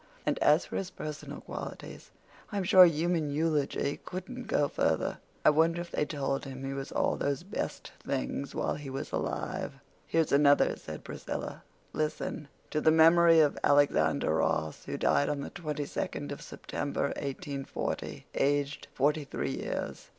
And 0.25 0.39
as 0.39 0.65
for 0.65 0.77
his 0.77 0.89
personal 0.89 1.41
qualities, 1.41 2.09
I'm 2.51 2.63
sure 2.63 2.87
human 2.87 3.29
eulogy 3.29 3.99
couldn't 4.03 4.47
go 4.47 4.67
further. 4.67 5.19
I 5.45 5.51
wonder 5.51 5.79
if 5.79 5.91
they 5.91 6.05
told 6.05 6.43
him 6.43 6.63
he 6.63 6.73
was 6.73 6.91
all 6.91 7.17
those 7.17 7.43
best 7.43 7.91
things 8.03 8.55
while 8.55 8.73
he 8.73 8.89
was 8.89 9.11
alive." 9.11 9.73
"Here's 10.07 10.31
another," 10.31 10.75
said 10.75 11.03
Priscilla. 11.03 11.61
"Listen— 11.93 12.47
'To 12.71 12.81
the 12.81 12.89
memory 12.89 13.41
of 13.41 13.59
Alexander 13.63 14.33
Ross, 14.33 14.85
who 14.85 14.97
died 14.97 15.29
on 15.29 15.41
the 15.41 15.51
22nd 15.51 16.31
of 16.31 16.41
September, 16.41 17.09
1840, 17.09 18.25
aged 18.33 18.87
43 18.95 19.51
years. 19.51 20.09